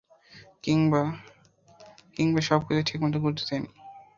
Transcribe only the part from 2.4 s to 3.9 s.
সবকিছুকে ঠিকমতো গুরুত্ব দেইনি?